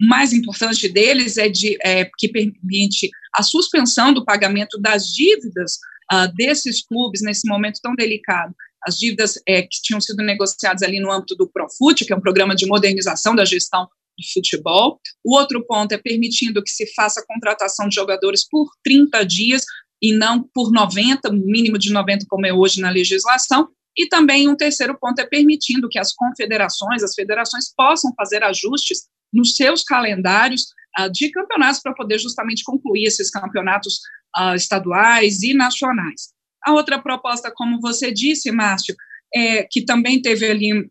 Mais 0.00 0.32
importante 0.32 0.88
deles 0.88 1.36
é, 1.36 1.48
de, 1.48 1.76
é 1.82 2.08
que 2.16 2.28
permite 2.28 3.10
a 3.34 3.42
suspensão 3.42 4.12
do 4.12 4.24
pagamento 4.24 4.78
das 4.78 5.06
dívidas 5.06 5.78
uh, 6.12 6.32
desses 6.36 6.84
clubes 6.84 7.20
nesse 7.22 7.48
momento 7.48 7.80
tão 7.82 7.94
delicado. 7.94 8.54
As 8.86 8.96
dívidas 8.96 9.40
é, 9.46 9.62
que 9.62 9.82
tinham 9.82 10.00
sido 10.00 10.22
negociadas 10.22 10.82
ali 10.82 11.00
no 11.00 11.10
âmbito 11.10 11.34
do 11.34 11.48
Profut, 11.48 12.04
que 12.04 12.12
é 12.12 12.16
um 12.16 12.20
programa 12.20 12.54
de 12.54 12.66
modernização 12.66 13.34
da 13.34 13.44
gestão 13.44 13.84
do 13.84 14.32
futebol. 14.32 15.00
O 15.24 15.36
outro 15.36 15.64
ponto 15.66 15.92
é 15.92 15.98
permitindo 15.98 16.62
que 16.62 16.70
se 16.70 16.86
faça 16.94 17.20
a 17.20 17.26
contratação 17.26 17.88
de 17.88 17.94
jogadores 17.94 18.46
por 18.48 18.68
30 18.84 19.24
dias 19.24 19.64
e 20.00 20.12
não 20.12 20.42
por 20.54 20.70
90, 20.70 21.32
mínimo 21.32 21.76
de 21.76 21.92
90, 21.92 22.26
como 22.28 22.46
é 22.46 22.52
hoje 22.52 22.80
na 22.80 22.90
legislação. 22.90 23.68
E 23.96 24.06
também 24.06 24.48
um 24.48 24.56
terceiro 24.56 24.96
ponto 24.96 25.18
é 25.20 25.26
permitindo 25.26 25.88
que 25.88 25.98
as 25.98 26.12
confederações, 26.12 27.02
as 27.02 27.14
federações 27.14 27.72
possam 27.76 28.12
fazer 28.16 28.44
ajustes 28.44 29.08
nos 29.32 29.54
seus 29.54 29.82
calendários 29.82 30.66
uh, 30.98 31.10
de 31.10 31.30
campeonatos 31.30 31.80
para 31.80 31.94
poder 31.94 32.18
justamente 32.18 32.64
concluir 32.64 33.04
esses 33.04 33.30
campeonatos 33.30 34.00
uh, 34.36 34.54
estaduais 34.54 35.42
e 35.42 35.54
nacionais. 35.54 36.32
A 36.64 36.72
outra 36.72 37.00
proposta, 37.00 37.52
como 37.54 37.80
você 37.80 38.12
disse, 38.12 38.50
Márcio, 38.50 38.94
é, 39.34 39.62
que 39.64 39.84
também 39.84 40.20
teve 40.20 40.46
ali 40.50 40.90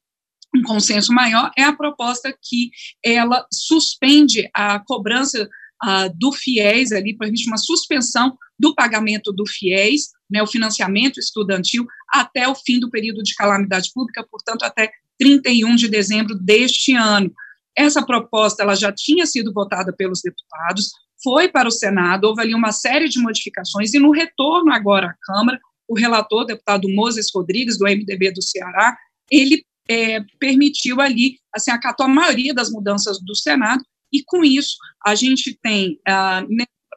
um 0.56 0.62
consenso 0.64 1.14
maior, 1.14 1.52
é 1.58 1.64
a 1.64 1.76
proposta 1.76 2.34
que 2.42 2.72
ela 3.04 3.46
suspende 3.52 4.50
a 4.54 4.80
cobrança 4.80 5.48
uh, 5.84 6.18
do 6.18 6.32
FIES, 6.32 6.92
ali, 6.92 7.18
permite 7.18 7.48
uma 7.48 7.58
suspensão 7.58 8.38
do 8.58 8.74
pagamento 8.74 9.32
do 9.32 9.46
FIES, 9.46 10.10
né, 10.30 10.42
o 10.42 10.48
financiamento 10.48 11.20
estudantil, 11.20 11.86
até 12.10 12.48
o 12.48 12.56
fim 12.56 12.80
do 12.80 12.90
período 12.90 13.22
de 13.24 13.36
calamidade 13.36 13.92
pública, 13.94 14.26
portanto, 14.30 14.64
até 14.64 14.92
31 15.20 15.76
de 15.76 15.88
dezembro 15.88 16.36
deste 16.36 16.94
ano. 16.94 17.32
Essa 17.78 18.06
proposta 18.06 18.64
ela 18.64 18.76
já 18.76 18.92
tinha 18.92 19.26
sido 19.26 19.54
votada 19.54 19.94
pelos 19.94 20.22
deputados, 20.22 20.92
foi 21.24 21.48
para 21.48 21.68
o 21.68 21.72
Senado, 21.72 22.26
houve 22.26 22.42
ali 22.42 22.54
uma 22.54 22.72
série 22.72 23.08
de 23.08 23.20
modificações, 23.20 23.94
e 23.94 24.00
no 24.00 24.12
retorno 24.12 24.72
agora 24.72 25.08
à 25.08 25.16
Câmara, 25.22 25.60
o 25.88 25.96
relator, 25.96 26.46
deputado 26.46 26.90
Moses 26.90 27.28
Rodrigues, 27.34 27.78
do 27.78 27.86
MDB 27.86 28.32
do 28.32 28.42
Ceará, 28.42 28.98
ele 29.32 29.64
é, 29.90 30.20
permitiu 30.40 31.00
ali, 31.00 31.40
assim, 31.54 31.72
acatou 31.72 32.06
a 32.06 32.10
maioria 32.10 32.54
das 32.54 32.70
mudanças 32.70 33.20
do 33.24 33.36
Senado, 33.36 33.84
e 34.12 34.24
com 34.26 34.44
isso 34.44 34.76
a 35.06 35.16
gente 35.16 35.58
tem, 35.62 36.00
ah, 36.08 36.44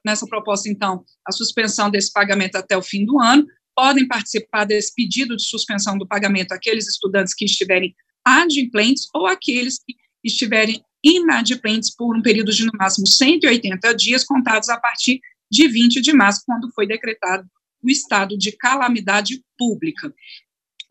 nessa 0.04 0.26
proposta, 0.26 0.68
então, 0.68 1.04
a 1.26 1.32
suspensão 1.32 1.90
desse 1.90 2.12
pagamento 2.12 2.56
até 2.56 2.76
o 2.76 2.82
fim 2.82 3.04
do 3.04 3.20
ano, 3.20 3.46
podem 3.74 4.06
participar 4.06 4.64
desse 4.64 4.94
pedido 4.94 5.36
de 5.36 5.44
suspensão 5.44 5.96
do 5.96 6.06
pagamento 6.06 6.52
aqueles 6.52 6.88
estudantes 6.88 7.34
que 7.34 7.44
estiverem 7.44 7.94
adimplentes 8.24 9.08
ou 9.14 9.26
aqueles 9.26 9.78
que 9.78 9.94
estiverem 10.24 10.82
inadimplentes 11.02 11.94
por 11.94 12.16
um 12.16 12.22
período 12.22 12.52
de, 12.52 12.64
no 12.64 12.72
máximo, 12.78 13.06
180 13.06 13.94
dias, 13.94 14.24
contados 14.24 14.68
a 14.68 14.78
partir 14.78 15.20
de 15.50 15.66
20 15.66 16.00
de 16.00 16.12
março, 16.12 16.42
quando 16.46 16.70
foi 16.72 16.86
decretado 16.86 17.46
o 17.82 17.90
estado 17.90 18.36
de 18.36 18.52
calamidade 18.52 19.42
pública. 19.58 20.12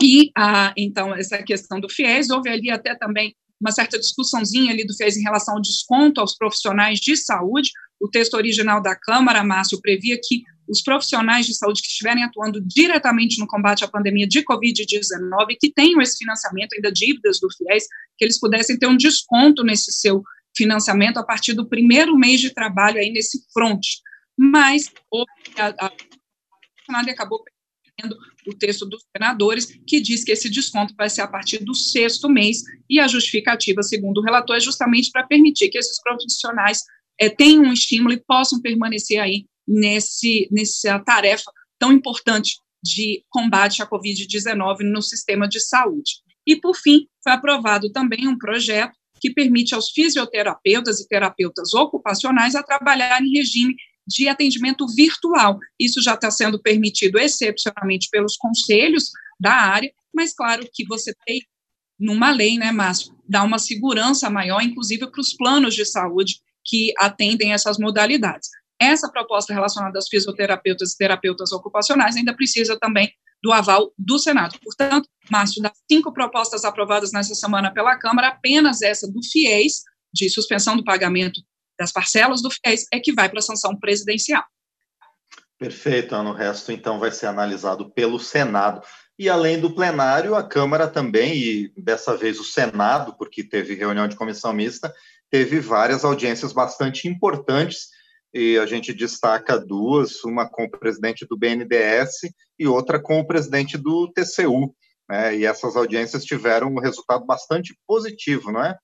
E, 0.01 0.31
ah, 0.35 0.73
então, 0.77 1.13
essa 1.13 1.41
questão 1.43 1.79
do 1.79 1.89
FIES, 1.89 2.29
houve 2.29 2.49
ali 2.49 2.71
até 2.71 2.95
também 2.95 3.35
uma 3.59 3.71
certa 3.71 3.99
discussãozinha 3.99 4.71
ali 4.71 4.85
do 4.85 4.95
FIES 4.95 5.17
em 5.17 5.23
relação 5.23 5.55
ao 5.55 5.61
desconto 5.61 6.21
aos 6.21 6.35
profissionais 6.35 6.99
de 6.99 7.15
saúde. 7.17 7.71
O 7.99 8.07
texto 8.07 8.35
original 8.35 8.81
da 8.81 8.95
Câmara, 8.95 9.43
Márcio, 9.43 9.81
previa 9.81 10.17
que 10.23 10.43
os 10.69 10.81
profissionais 10.81 11.47
de 11.47 11.55
saúde 11.55 11.81
que 11.81 11.87
estiverem 11.87 12.23
atuando 12.23 12.61
diretamente 12.61 13.39
no 13.39 13.47
combate 13.47 13.83
à 13.83 13.87
pandemia 13.87 14.27
de 14.27 14.43
Covid-19, 14.43 15.57
que 15.59 15.71
tenham 15.73 15.99
esse 15.99 16.17
financiamento, 16.17 16.73
ainda 16.73 16.91
dívidas 16.91 17.39
do 17.39 17.47
FIES, 17.51 17.85
que 18.17 18.25
eles 18.25 18.39
pudessem 18.39 18.77
ter 18.77 18.87
um 18.87 18.95
desconto 18.95 19.63
nesse 19.63 19.91
seu 19.91 20.21
financiamento 20.55 21.17
a 21.17 21.23
partir 21.23 21.53
do 21.53 21.67
primeiro 21.67 22.15
mês 22.15 22.39
de 22.39 22.53
trabalho 22.53 22.99
aí 22.99 23.11
nesse 23.11 23.43
front. 23.51 23.81
Mas 24.37 24.91
a, 25.57 25.87
a, 25.87 25.91
a 26.91 27.01
acabou 27.01 27.43
perdendo 27.43 28.15
o 28.47 28.53
texto 28.53 28.85
dos 28.85 29.03
senadores, 29.15 29.65
que 29.87 29.99
diz 29.99 30.23
que 30.23 30.31
esse 30.31 30.49
desconto 30.49 30.93
vai 30.95 31.09
ser 31.09 31.21
a 31.21 31.27
partir 31.27 31.63
do 31.63 31.73
sexto 31.73 32.29
mês, 32.29 32.61
e 32.89 32.99
a 32.99 33.07
justificativa, 33.07 33.81
segundo 33.81 34.19
o 34.19 34.23
relator, 34.23 34.55
é 34.55 34.59
justamente 34.59 35.11
para 35.11 35.25
permitir 35.25 35.69
que 35.69 35.77
esses 35.77 36.01
profissionais 36.01 36.83
é, 37.19 37.29
tenham 37.29 37.63
um 37.63 37.73
estímulo 37.73 38.13
e 38.13 38.23
possam 38.25 38.61
permanecer 38.61 39.19
aí 39.19 39.45
nesse, 39.69 40.49
nessa 40.51 40.99
tarefa 40.99 41.51
tão 41.77 41.93
importante 41.93 42.57
de 42.83 43.23
combate 43.29 43.83
à 43.83 43.87
Covid-19 43.87 44.79
no 44.81 45.01
sistema 45.01 45.47
de 45.47 45.59
saúde. 45.59 46.13
E, 46.45 46.55
por 46.55 46.75
fim, 46.75 47.07
foi 47.23 47.33
aprovado 47.33 47.91
também 47.91 48.27
um 48.27 48.37
projeto 48.37 48.97
que 49.21 49.31
permite 49.31 49.75
aos 49.75 49.91
fisioterapeutas 49.91 50.99
e 50.99 51.07
terapeutas 51.07 51.73
ocupacionais 51.73 52.55
a 52.55 52.63
trabalhar 52.63 53.21
em 53.21 53.31
regime 53.37 53.75
de 54.07 54.27
atendimento 54.27 54.87
virtual. 54.95 55.59
Isso 55.79 56.01
já 56.01 56.15
está 56.15 56.31
sendo 56.31 56.59
permitido 56.59 57.19
excepcionalmente 57.19 58.09
pelos 58.09 58.35
conselhos 58.37 59.11
da 59.39 59.53
área, 59.53 59.91
mas 60.13 60.33
claro 60.33 60.67
que 60.73 60.85
você 60.85 61.13
tem 61.25 61.41
numa 61.99 62.31
lei, 62.31 62.57
né, 62.57 62.71
Márcio, 62.71 63.13
dá 63.27 63.43
uma 63.43 63.59
segurança 63.59 64.29
maior, 64.29 64.61
inclusive 64.61 65.11
para 65.11 65.21
os 65.21 65.33
planos 65.33 65.75
de 65.75 65.85
saúde 65.85 66.39
que 66.63 66.93
atendem 66.97 67.53
essas 67.53 67.77
modalidades. 67.77 68.49
Essa 68.81 69.09
proposta 69.11 69.53
relacionada 69.53 69.97
aos 69.97 70.07
fisioterapeutas 70.07 70.93
e 70.93 70.97
terapeutas 70.97 71.51
ocupacionais 71.51 72.15
ainda 72.15 72.33
precisa 72.33 72.77
também 72.79 73.11
do 73.43 73.51
aval 73.51 73.91
do 73.97 74.17
Senado. 74.17 74.57
Portanto, 74.63 75.07
Márcio, 75.29 75.61
das 75.61 75.73
cinco 75.89 76.13
propostas 76.13 76.63
aprovadas 76.63 77.11
nessa 77.11 77.35
semana 77.35 77.73
pela 77.73 77.97
Câmara, 77.97 78.29
apenas 78.29 78.81
essa 78.81 79.09
do 79.09 79.19
FIES, 79.23 79.83
de 80.13 80.29
suspensão 80.29 80.75
do 80.75 80.83
pagamento 80.83 81.41
das 81.77 81.91
parcelas 81.91 82.41
do 82.41 82.49
FIES, 82.49 82.85
é 82.91 82.99
que 82.99 83.13
vai 83.13 83.29
para 83.29 83.39
a 83.39 83.43
sanção 83.43 83.77
presidencial. 83.77 84.43
Perfeito, 85.57 86.15
Ana. 86.15 86.29
O 86.29 86.33
resto, 86.33 86.71
então, 86.71 86.99
vai 86.99 87.11
ser 87.11 87.27
analisado 87.27 87.91
pelo 87.91 88.19
Senado. 88.19 88.81
E 89.17 89.27
além 89.27 89.59
do 89.59 89.75
plenário, 89.75 90.35
a 90.35 90.43
Câmara 90.43 90.87
também, 90.87 91.37
e 91.37 91.73
dessa 91.77 92.15
vez 92.15 92.39
o 92.39 92.45
Senado, 92.45 93.15
porque 93.17 93.43
teve 93.43 93.75
reunião 93.75 94.07
de 94.07 94.15
comissão 94.15 94.53
mista, 94.53 94.93
teve 95.29 95.59
várias 95.59 96.05
audiências 96.05 96.53
bastante 96.53 97.07
importantes 97.07 97.89
e 98.33 98.57
a 98.57 98.65
gente 98.65 98.93
destaca 98.93 99.57
duas, 99.57 100.23
uma 100.23 100.47
com 100.47 100.65
o 100.65 100.69
presidente 100.69 101.25
do 101.25 101.37
BNDES 101.37 102.21
e 102.57 102.67
outra 102.67 103.01
com 103.01 103.19
o 103.19 103.25
presidente 103.25 103.77
do 103.77 104.11
TCU. 104.11 104.75
Né? 105.09 105.37
E 105.37 105.45
essas 105.45 105.75
audiências 105.75 106.23
tiveram 106.23 106.67
um 106.67 106.79
resultado 106.79 107.25
bastante 107.25 107.75
positivo, 107.87 108.51
não 108.51 108.63
é? 108.63 108.77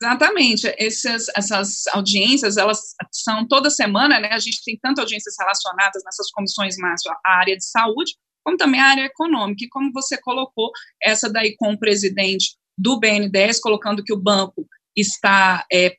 Exatamente. 0.00 0.72
Essas, 0.78 1.26
essas 1.34 1.86
audiências, 1.88 2.56
elas 2.56 2.94
são 3.10 3.48
toda 3.48 3.70
semana, 3.70 4.20
né? 4.20 4.28
A 4.30 4.38
gente 4.38 4.62
tem 4.62 4.78
tanto 4.80 5.00
audiências 5.00 5.34
relacionadas 5.38 6.02
nessas 6.04 6.30
comissões, 6.30 6.76
Márcio, 6.76 7.10
à 7.24 7.38
área 7.38 7.56
de 7.56 7.64
saúde, 7.64 8.14
como 8.44 8.58
também 8.58 8.78
à 8.78 8.90
área 8.90 9.06
econômica. 9.06 9.64
E 9.64 9.68
como 9.68 9.90
você 9.92 10.20
colocou, 10.20 10.70
essa 11.02 11.32
daí 11.32 11.56
com 11.56 11.72
o 11.72 11.78
presidente 11.78 12.56
do 12.78 13.00
BNDES, 13.00 13.58
colocando 13.58 14.04
que 14.04 14.12
o 14.12 14.20
banco 14.20 14.66
está 14.94 15.64
é, 15.72 15.96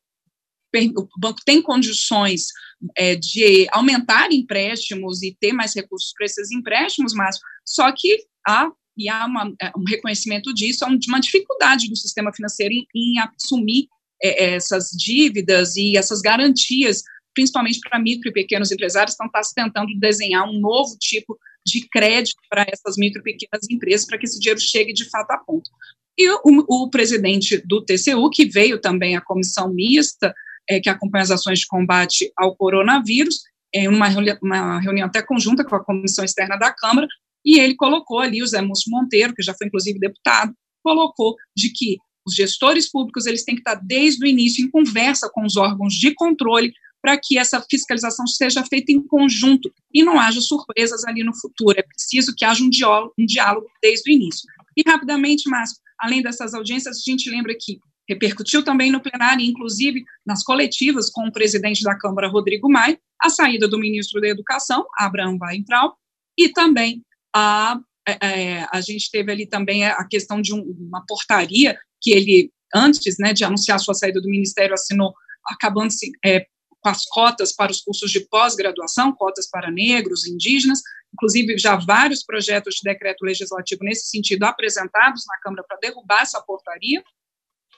o 0.96 1.20
banco 1.20 1.40
tem 1.46 1.62
condições 1.62 2.48
é, 2.96 3.16
de 3.16 3.68
aumentar 3.72 4.32
empréstimos 4.32 5.24
e 5.24 5.36
ter 5.40 5.54
mais 5.54 5.74
recursos 5.74 6.14
para 6.16 6.26
esses 6.26 6.52
empréstimos, 6.52 7.14
mas 7.14 7.38
só 7.66 7.92
que 7.92 8.26
há 8.46 8.72
e 8.98 9.10
há 9.10 9.26
uma, 9.26 9.54
é, 9.62 9.72
um 9.78 9.84
reconhecimento 9.88 10.52
disso, 10.54 10.84
há 10.84 10.88
uma 10.88 11.20
dificuldade 11.20 11.88
do 11.88 11.96
sistema 11.96 12.34
financeiro 12.34 12.74
em, 12.74 12.88
em 12.96 13.20
assumir 13.20 13.88
é, 14.22 14.46
é, 14.46 14.56
essas 14.56 14.90
dívidas 14.90 15.76
e 15.76 15.96
essas 15.96 16.20
garantias, 16.20 17.04
principalmente 17.34 17.80
para 17.80 18.00
micro 18.00 18.30
e 18.30 18.34
pequenos 18.34 18.72
empresários, 18.72 19.14
então 19.14 19.28
está 19.28 19.44
se 19.44 19.54
tentando 19.54 19.98
desenhar 20.00 20.50
um 20.50 20.60
novo 20.60 20.98
tipo 21.00 21.38
de 21.64 21.88
crédito 21.90 22.42
para 22.50 22.66
essas 22.68 22.98
micro 22.98 23.22
e 23.22 23.24
pequenas 23.24 23.70
empresas, 23.70 24.08
para 24.08 24.18
que 24.18 24.26
esse 24.26 24.40
dinheiro 24.40 24.60
chegue 24.60 24.94
de 24.94 25.08
fato 25.10 25.30
a 25.32 25.38
ponto. 25.38 25.70
E 26.18 26.28
o, 26.32 26.66
o 26.68 26.90
presidente 26.90 27.62
do 27.68 27.86
TCU, 27.86 28.30
que 28.32 28.46
veio 28.46 28.82
também 28.82 29.16
à 29.16 29.22
comissão 29.22 29.72
mista, 29.72 30.34
é, 30.70 30.80
que 30.80 30.90
acompanha 30.90 31.24
as 31.24 31.32
ações 31.32 31.60
de 31.60 31.68
combate 31.68 32.32
ao 32.38 32.56
coronavírus, 32.56 33.42
em 33.74 33.88
uma, 33.88 34.08
uma 34.42 34.80
reunião 34.80 35.08
até 35.08 35.22
conjunta 35.22 35.64
com 35.64 35.76
a 35.76 35.84
comissão 35.84 36.24
externa 36.24 36.58
da 36.58 36.74
Câmara, 36.74 37.08
e 37.46 37.60
ele 37.60 37.76
colocou 37.76 38.20
ali, 38.20 38.42
o 38.42 38.48
Zé 38.48 38.62
Múcio 38.62 38.92
Monteiro, 38.92 39.34
que 39.34 39.44
já 39.44 39.54
foi 39.54 39.68
inclusive 39.68 40.00
deputado, 40.00 40.54
colocou 40.84 41.36
de 41.56 41.70
que 41.70 41.98
os 42.26 42.36
gestores 42.36 42.92
públicos 42.92 43.26
eles 43.26 43.44
têm 43.46 43.56
que 43.56 43.62
estar 43.62 43.76
desde 43.76 44.26
o 44.26 44.28
início 44.28 44.64
em 44.64 44.70
conversa 44.70 45.30
com 45.32 45.46
os 45.46 45.56
órgãos 45.56 45.94
de 45.94 46.14
controle 46.14 46.74
para 47.02 47.18
que 47.18 47.38
essa 47.38 47.64
fiscalização 47.70 48.28
seja 48.28 48.66
feita 48.66 48.92
em 48.92 49.02
conjunto 49.02 49.72
e 49.94 50.04
não 50.04 50.20
haja 50.20 50.42
surpresas 50.42 51.06
ali 51.06 51.24
no 51.24 51.34
futuro. 51.34 51.80
É 51.80 51.84
preciso 51.84 52.34
que 52.36 52.44
haja 52.44 52.64
um 52.64 52.70
diálogo, 52.70 53.14
um 53.18 53.26
diálogo 53.26 53.68
desde 53.82 54.12
o 54.12 54.14
início. 54.14 54.46
E 54.76 54.84
rapidamente, 54.86 55.50
Márcio, 55.50 55.78
além 56.00 56.22
dessas 56.22 56.54
audiências, 56.54 56.98
a 56.98 57.12
gente 57.12 57.30
lembra 57.30 57.56
que 57.58 57.80
Repercutiu 58.08 58.64
também 58.64 58.92
no 58.92 59.02
plenário, 59.02 59.44
inclusive 59.44 60.04
nas 60.26 60.44
coletivas 60.44 61.10
com 61.10 61.28
o 61.28 61.32
presidente 61.32 61.84
da 61.84 61.98
Câmara, 61.98 62.30
Rodrigo 62.30 62.70
Maia, 62.70 63.00
a 63.22 63.30
saída 63.30 63.68
do 63.68 63.80
ministro 63.80 64.22
da 64.22 64.28
Educação, 64.28 64.86
Abraão 64.98 65.38
Weintraub, 65.42 65.94
e 66.38 66.50
também 66.50 67.04
a, 67.36 67.80
é, 68.08 68.18
é, 68.22 68.68
a 68.72 68.80
gente 68.80 69.12
teve 69.12 69.32
ali 69.32 69.46
também 69.46 69.86
a 69.86 70.04
questão 70.06 70.42
de 70.42 70.54
um, 70.54 70.62
uma 70.62 71.04
portaria 71.06 71.78
que 72.02 72.12
ele, 72.12 72.52
antes 72.74 73.18
né, 73.20 73.34
de 73.34 73.44
anunciar 73.44 73.80
sua 73.80 73.94
saída 73.94 74.22
do 74.22 74.30
ministério, 74.30 74.74
assinou, 74.74 75.14
acabando-se 75.46 76.12
é, 76.26 76.46
com 76.80 76.90
as 76.90 77.04
cotas 77.06 77.54
para 77.54 77.72
os 77.72 77.82
cursos 77.82 78.10
de 78.12 78.22
pós-graduação, 78.22 79.12
cotas 79.12 79.50
para 79.50 79.70
negros, 79.70 80.26
indígenas, 80.26 80.82
inclusive 81.14 81.58
já 81.58 81.76
vários 81.76 82.24
projetos 82.24 82.76
de 82.76 82.82
decreto 82.84 83.24
legislativo 83.24 83.84
nesse 83.84 84.08
sentido 84.08 84.44
apresentados 84.44 85.24
na 85.28 85.38
Câmara 85.40 85.66
para 85.68 85.78
derrubar 85.82 86.22
essa 86.22 86.42
portaria, 86.42 87.04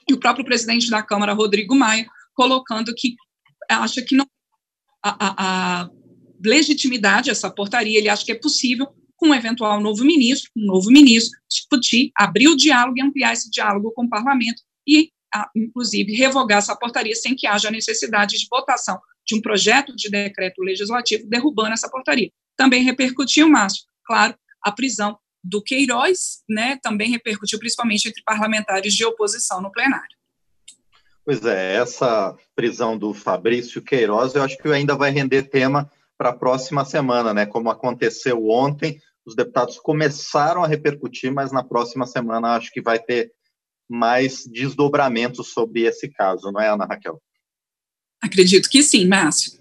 e 0.08 0.14
o 0.14 0.18
próprio 0.18 0.44
presidente 0.44 0.90
da 0.90 1.02
Câmara, 1.02 1.32
Rodrigo 1.32 1.74
Maia, 1.74 2.06
colocando 2.34 2.94
que 2.94 3.14
acha 3.68 4.02
que 4.02 4.16
não 4.16 4.26
a, 5.02 5.10
a, 5.10 5.82
a 5.82 5.90
legitimidade 6.44 7.30
essa 7.30 7.50
portaria, 7.50 7.98
ele 7.98 8.08
acha 8.08 8.24
que 8.24 8.32
é 8.32 8.38
possível 8.38 8.88
com 9.16 9.28
um 9.28 9.34
eventual 9.34 9.80
novo 9.80 10.02
ministro, 10.04 10.50
um 10.56 10.64
novo 10.64 10.90
ministro, 10.90 11.38
discutir, 11.48 12.10
abrir 12.16 12.48
o 12.48 12.56
diálogo 12.56 12.98
e 12.98 13.02
ampliar 13.02 13.34
esse 13.34 13.50
diálogo 13.50 13.92
com 13.92 14.04
o 14.04 14.08
parlamento 14.08 14.62
e, 14.86 15.10
a, 15.32 15.48
inclusive, 15.54 16.14
revogar 16.14 16.58
essa 16.58 16.74
portaria 16.74 17.14
sem 17.14 17.36
que 17.36 17.46
haja 17.46 17.70
necessidade 17.70 18.38
de 18.38 18.46
votação 18.50 18.98
de 19.26 19.36
um 19.36 19.40
projeto 19.40 19.94
de 19.94 20.08
decreto 20.08 20.62
legislativo 20.62 21.28
derrubando 21.28 21.74
essa 21.74 21.90
portaria. 21.90 22.30
Também 22.56 22.82
repercutiu, 22.82 23.48
Márcio, 23.48 23.84
claro, 24.04 24.34
a 24.62 24.72
prisão 24.72 25.18
do 25.42 25.62
Queiroz, 25.62 26.42
né, 26.48 26.78
também 26.82 27.10
repercutiu 27.10 27.58
principalmente 27.58 28.08
entre 28.08 28.22
parlamentares 28.22 28.94
de 28.94 29.04
oposição 29.04 29.60
no 29.60 29.72
plenário. 29.72 30.16
Pois 31.24 31.44
é, 31.44 31.74
essa 31.76 32.36
prisão 32.54 32.98
do 32.98 33.12
Fabrício 33.14 33.82
Queiroz, 33.82 34.34
eu 34.34 34.42
acho 34.42 34.58
que 34.58 34.68
ainda 34.68 34.96
vai 34.96 35.10
render 35.10 35.44
tema 35.44 35.90
para 36.18 36.30
a 36.30 36.36
próxima 36.36 36.84
semana, 36.84 37.32
né? 37.32 37.46
Como 37.46 37.70
aconteceu 37.70 38.48
ontem, 38.48 39.00
os 39.24 39.34
deputados 39.34 39.78
começaram 39.78 40.62
a 40.62 40.66
repercutir, 40.66 41.32
mas 41.32 41.52
na 41.52 41.62
próxima 41.62 42.06
semana 42.06 42.56
acho 42.56 42.70
que 42.70 42.82
vai 42.82 42.98
ter 42.98 43.32
mais 43.88 44.44
desdobramentos 44.46 45.52
sobre 45.52 45.82
esse 45.82 46.08
caso, 46.08 46.50
não 46.52 46.60
é, 46.60 46.68
Ana 46.68 46.84
Raquel? 46.84 47.20
Acredito 48.20 48.68
que 48.68 48.82
sim, 48.82 49.06
Márcio. 49.06 49.58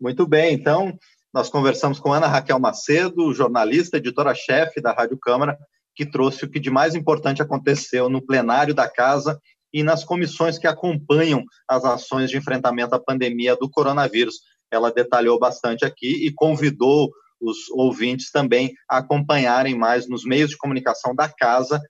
Muito 0.00 0.26
bem, 0.26 0.54
então 0.54 0.98
nós 1.32 1.48
conversamos 1.48 2.00
com 2.00 2.12
Ana 2.12 2.26
Raquel 2.26 2.58
Macedo, 2.58 3.32
jornalista, 3.32 3.96
editora-chefe 3.96 4.80
da 4.80 4.92
Rádio 4.92 5.18
Câmara, 5.18 5.56
que 5.94 6.04
trouxe 6.04 6.44
o 6.44 6.50
que 6.50 6.58
de 6.58 6.70
mais 6.70 6.94
importante 6.94 7.40
aconteceu 7.40 8.08
no 8.08 8.24
plenário 8.24 8.74
da 8.74 8.88
casa 8.88 9.40
e 9.72 9.82
nas 9.82 10.02
comissões 10.02 10.58
que 10.58 10.66
acompanham 10.66 11.44
as 11.68 11.84
ações 11.84 12.30
de 12.30 12.36
enfrentamento 12.36 12.94
à 12.94 12.98
pandemia 12.98 13.56
do 13.56 13.70
coronavírus. 13.70 14.40
Ela 14.70 14.90
detalhou 14.90 15.38
bastante 15.38 15.84
aqui 15.84 16.26
e 16.26 16.32
convidou 16.32 17.10
os 17.40 17.70
ouvintes 17.70 18.30
também 18.30 18.72
a 18.88 18.98
acompanharem 18.98 19.76
mais 19.76 20.08
nos 20.08 20.24
meios 20.24 20.50
de 20.50 20.58
comunicação 20.58 21.14
da 21.14 21.28
casa 21.28 21.80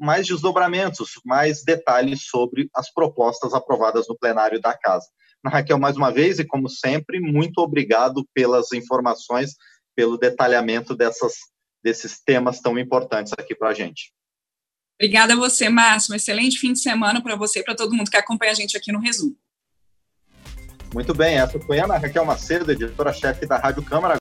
mais 0.00 0.26
desdobramentos, 0.26 1.20
mais 1.24 1.62
detalhes 1.62 2.26
sobre 2.26 2.68
as 2.74 2.92
propostas 2.92 3.52
aprovadas 3.52 4.08
no 4.08 4.16
plenário 4.16 4.60
da 4.60 4.76
casa. 4.76 5.06
Raquel, 5.46 5.78
mais 5.78 5.96
uma 5.96 6.10
vez, 6.10 6.38
e 6.38 6.44
como 6.44 6.68
sempre, 6.68 7.20
muito 7.20 7.58
obrigado 7.58 8.26
pelas 8.34 8.72
informações, 8.72 9.54
pelo 9.94 10.18
detalhamento 10.18 10.94
dessas, 10.94 11.34
desses 11.82 12.20
temas 12.20 12.60
tão 12.60 12.78
importantes 12.78 13.32
aqui 13.38 13.54
para 13.54 13.70
a 13.70 13.74
gente. 13.74 14.12
Obrigada 15.00 15.34
a 15.34 15.36
você, 15.36 15.68
Márcio. 15.68 16.12
Um 16.12 16.16
excelente 16.16 16.58
fim 16.58 16.72
de 16.72 16.80
semana 16.80 17.22
para 17.22 17.36
você 17.36 17.60
e 17.60 17.62
para 17.62 17.76
todo 17.76 17.94
mundo 17.94 18.10
que 18.10 18.16
acompanha 18.16 18.50
a 18.52 18.54
gente 18.54 18.76
aqui 18.76 18.90
no 18.90 18.98
Resumo. 18.98 19.36
Muito 20.92 21.14
bem, 21.14 21.36
essa 21.36 21.60
foi 21.60 21.78
a 21.78 21.84
Ana 21.84 21.98
Raquel 21.98 22.24
Macedo, 22.24 22.72
editora-chefe 22.72 23.46
da 23.46 23.58
Rádio 23.58 23.82
Câmara. 23.82 24.16